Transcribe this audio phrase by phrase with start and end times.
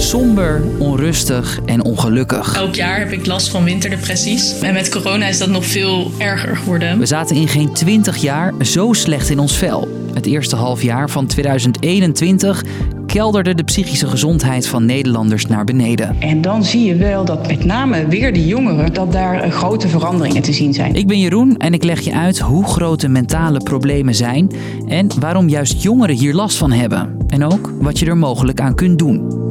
[0.00, 2.56] Somber, onrustig en ongelukkig.
[2.56, 4.60] Elk jaar heb ik last van winterdepressies.
[4.60, 6.98] En met corona is dat nog veel erger geworden.
[6.98, 9.88] We zaten in geen 20 jaar zo slecht in ons vel.
[10.14, 12.64] Het eerste halfjaar van 2021
[13.06, 16.16] kelderde de psychische gezondheid van Nederlanders naar beneden.
[16.20, 20.42] En dan zie je wel dat met name weer de jongeren, dat daar grote veranderingen
[20.42, 20.94] te zien zijn.
[20.94, 24.50] Ik ben Jeroen en ik leg je uit hoe grote mentale problemen zijn
[24.88, 27.16] en waarom juist jongeren hier last van hebben.
[27.28, 29.48] En ook wat je er mogelijk aan kunt doen.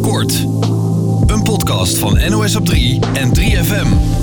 [0.00, 0.46] Kort.
[1.26, 4.21] Een podcast van NOS op 3 en 3FM.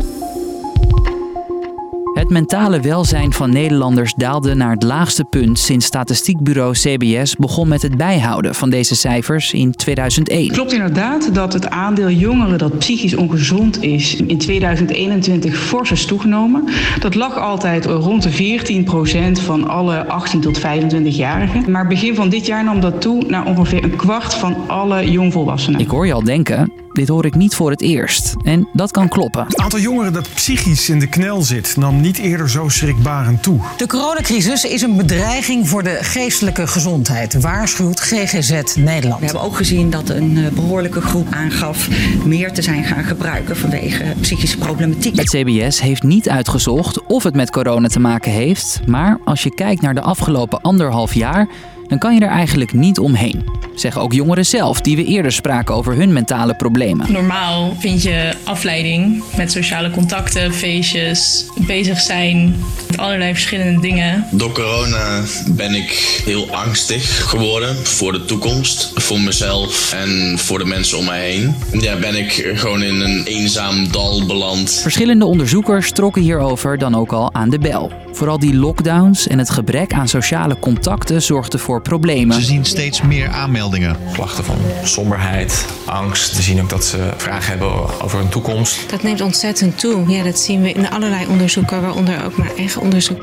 [2.29, 7.81] Het mentale welzijn van Nederlanders daalde naar het laagste punt sinds statistiekbureau CBS begon met
[7.81, 10.51] het bijhouden van deze cijfers in 2001.
[10.51, 16.63] Klopt inderdaad dat het aandeel jongeren dat psychisch ongezond is in 2021 fors is toegenomen.
[16.99, 21.69] Dat lag altijd rond de 14 procent van alle 18 tot 25-jarigen.
[21.69, 25.79] Maar begin van dit jaar nam dat toe naar ongeveer een kwart van alle jongvolwassenen.
[25.79, 28.35] Ik hoor je al denken, dit hoor ik niet voor het eerst.
[28.43, 29.45] En dat kan kloppen.
[29.45, 33.59] Het aantal jongeren dat psychisch in de knel zit nam niet eerder zo schrikbarend toe.
[33.77, 39.19] De coronacrisis is een bedreiging voor de geestelijke gezondheid, waarschuwt GGZ Nederland.
[39.19, 41.89] We hebben ook gezien dat een eh, behoorlijke groep aangaf
[42.25, 45.17] meer te zijn gaan gebruiken vanwege psychische problematiek.
[45.17, 49.53] Het CBS heeft niet uitgezocht of het met corona te maken heeft, maar als je
[49.53, 51.47] kijkt naar de afgelopen anderhalf jaar,
[51.87, 53.58] dan kan je er eigenlijk niet omheen.
[53.79, 57.11] Zeggen ook jongeren zelf, die we eerder spraken over hun mentale problemen.
[57.11, 62.55] Normaal vind je afleiding met sociale contacten, feestjes, bezig zijn
[62.87, 64.25] met allerlei verschillende dingen.
[64.31, 70.65] Door corona ben ik heel angstig geworden voor de toekomst, voor mezelf en voor de
[70.65, 71.55] mensen om mij heen.
[71.79, 74.71] Ja, ben ik gewoon in een eenzaam dal beland.
[74.71, 77.91] Verschillende onderzoekers trokken hierover dan ook al aan de bel.
[78.11, 82.35] Vooral die lockdowns en het gebrek aan sociale contacten zorgden voor problemen.
[82.35, 83.68] Ze zien steeds meer aanmeldingen.
[84.13, 86.35] Klachten van somberheid, angst.
[86.35, 88.89] We zien ook dat ze vragen hebben over hun toekomst.
[88.89, 90.09] Dat neemt ontzettend toe.
[90.09, 93.21] Ja, dat zien we in allerlei onderzoeken, waaronder ook mijn eigen onderzoek.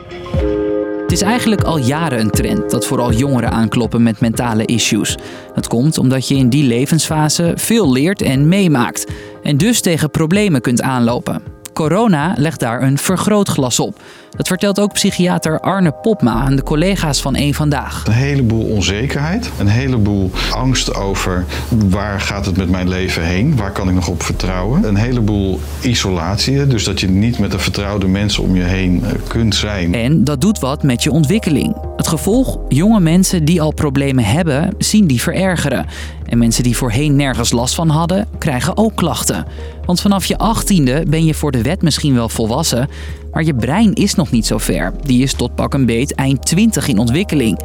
[1.02, 5.16] Het is eigenlijk al jaren een trend dat vooral jongeren aankloppen met mentale issues.
[5.54, 9.12] Dat komt omdat je in die levensfase veel leert en meemaakt.
[9.42, 11.55] En dus tegen problemen kunt aanlopen.
[11.76, 14.00] Corona legt daar een vergrootglas op.
[14.30, 18.06] Dat vertelt ook psychiater Arne Popma aan de collega's van Eén Vandaag.
[18.06, 23.72] Een heleboel onzekerheid, een heleboel angst over waar gaat het met mijn leven heen, waar
[23.72, 24.84] kan ik nog op vertrouwen.
[24.84, 29.10] Een heleboel isolatie, dus dat je niet met de vertrouwde mensen om je heen eh,
[29.28, 29.94] kunt zijn.
[29.94, 31.85] En dat doet wat met je ontwikkeling.
[31.96, 35.86] Het gevolg, jonge mensen die al problemen hebben, zien die verergeren.
[36.24, 39.46] En mensen die voorheen nergens last van hadden, krijgen ook klachten.
[39.84, 42.88] Want vanaf je achttiende ben je voor de wet misschien wel volwassen,
[43.36, 44.92] maar je brein is nog niet zo ver.
[45.02, 47.58] Die is tot pak een beet eind 20 in ontwikkeling.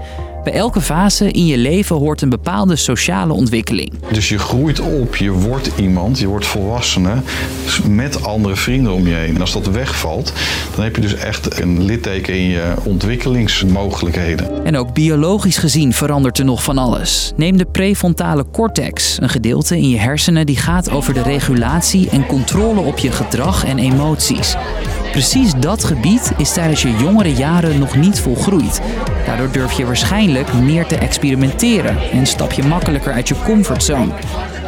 [0.43, 3.93] Bij elke fase in je leven hoort een bepaalde sociale ontwikkeling.
[4.11, 7.15] Dus je groeit op, je wordt iemand, je wordt volwassene
[7.87, 9.35] met andere vrienden om je heen.
[9.35, 10.33] En als dat wegvalt,
[10.75, 14.65] dan heb je dus echt een litteken in je ontwikkelingsmogelijkheden.
[14.65, 17.33] En ook biologisch gezien verandert er nog van alles.
[17.35, 22.25] Neem de prefrontale cortex, een gedeelte in je hersenen die gaat over de regulatie en
[22.25, 24.55] controle op je gedrag en emoties.
[25.11, 28.81] Precies dat gebied is tijdens je jongere jaren nog niet volgroeid.
[29.25, 34.13] Daardoor durf je waarschijnlijk meer te experimenteren en stap je makkelijker uit je comfortzone.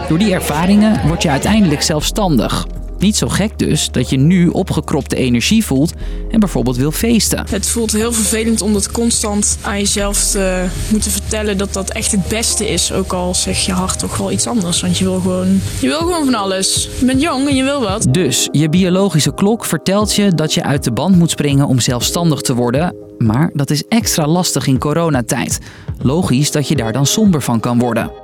[0.08, 2.66] Door die ervaringen word je uiteindelijk zelfstandig.
[3.04, 5.94] Niet zo gek dus dat je nu opgekropte energie voelt
[6.32, 7.46] en bijvoorbeeld wil feesten.
[7.50, 12.12] Het voelt heel vervelend om dat constant aan jezelf te moeten vertellen dat dat echt
[12.12, 12.92] het beste is.
[12.92, 14.82] Ook al zeg je hart toch wel iets anders.
[14.82, 16.90] Want je wil gewoon, je wil gewoon van alles.
[17.00, 18.08] Je bent jong en je wil wat.
[18.10, 22.42] Dus je biologische klok vertelt je dat je uit de band moet springen om zelfstandig
[22.42, 22.96] te worden.
[23.18, 25.60] Maar dat is extra lastig in coronatijd.
[26.02, 28.23] Logisch dat je daar dan somber van kan worden.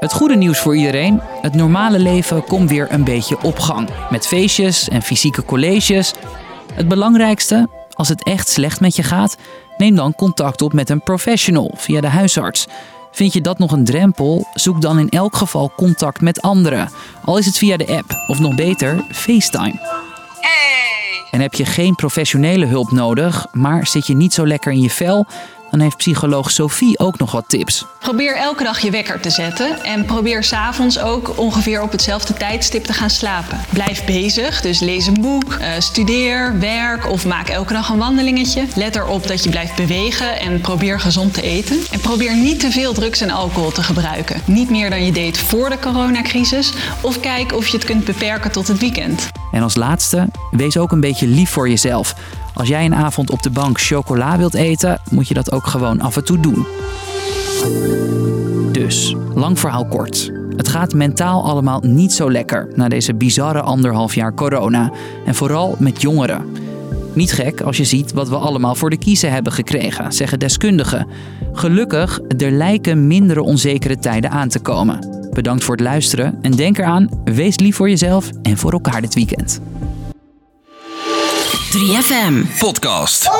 [0.00, 3.88] Het goede nieuws voor iedereen: het normale leven komt weer een beetje op gang.
[4.10, 6.14] Met feestjes en fysieke colleges.
[6.74, 9.36] Het belangrijkste, als het echt slecht met je gaat,
[9.76, 12.66] neem dan contact op met een professional via de huisarts.
[13.12, 14.46] Vind je dat nog een drempel?
[14.54, 16.90] Zoek dan in elk geval contact met anderen.
[17.24, 19.78] Al is het via de app of nog beter FaceTime.
[20.40, 21.24] Hey.
[21.30, 24.90] En heb je geen professionele hulp nodig, maar zit je niet zo lekker in je
[24.90, 25.26] vel?
[25.70, 27.84] Dan heeft psycholoog Sophie ook nog wat tips.
[27.98, 32.84] Probeer elke dag je wekker te zetten en probeer s'avonds ook ongeveer op hetzelfde tijdstip
[32.84, 33.60] te gaan slapen.
[33.72, 38.64] Blijf bezig, dus lees een boek, uh, studeer, werk of maak elke dag een wandelingetje.
[38.74, 41.78] Let erop dat je blijft bewegen en probeer gezond te eten.
[41.90, 44.40] En probeer niet te veel drugs en alcohol te gebruiken.
[44.44, 48.52] Niet meer dan je deed voor de coronacrisis of kijk of je het kunt beperken
[48.52, 49.28] tot het weekend.
[49.52, 52.14] En als laatste, wees ook een beetje lief voor jezelf.
[52.54, 56.00] Als jij een avond op de bank chocola wilt eten, moet je dat ook gewoon
[56.00, 56.66] af en toe doen.
[58.72, 60.32] Dus, lang verhaal kort.
[60.56, 64.92] Het gaat mentaal allemaal niet zo lekker na deze bizarre anderhalf jaar corona.
[65.26, 66.44] En vooral met jongeren.
[67.12, 71.06] Niet gek als je ziet wat we allemaal voor de kiezen hebben gekregen, zeggen deskundigen.
[71.52, 75.28] Gelukkig, er lijken mindere onzekere tijden aan te komen.
[75.32, 79.14] Bedankt voor het luisteren en denk eraan, wees lief voor jezelf en voor elkaar dit
[79.14, 79.60] weekend.
[81.70, 82.58] 3FM.
[82.58, 83.30] Podcast.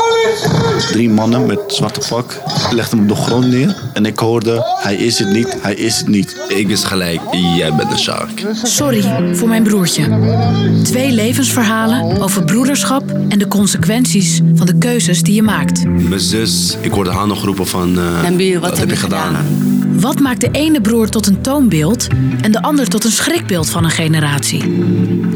[0.90, 2.40] Drie mannen met zwarte pak
[2.72, 3.76] legden hem op de grond neer.
[3.92, 6.36] En ik hoorde, hij is het niet, hij is het niet.
[6.48, 7.20] Ik wist gelijk,
[7.56, 8.46] jij bent een shark.
[8.62, 10.18] Sorry voor mijn broertje.
[10.82, 15.84] Twee levensverhalen over broederschap en de consequenties van de keuzes die je maakt.
[15.84, 17.98] Mijn zus, ik hoorde haar nog roepen van...
[17.98, 19.36] Uh, Nabil, wat, heb je gedaan?
[20.00, 22.06] Wat maakt de ene broer tot een toonbeeld
[22.40, 24.62] en de ander tot een schrikbeeld van een generatie?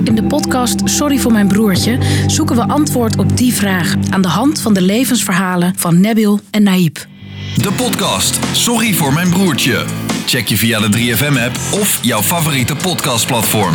[0.05, 4.29] In de podcast Sorry voor mijn broertje zoeken we antwoord op die vraag aan de
[4.29, 7.07] hand van de levensverhalen van Nabil en Naïb.
[7.57, 9.85] De podcast Sorry voor mijn broertje.
[10.27, 13.75] Check je via de 3FM-app of jouw favoriete podcastplatform.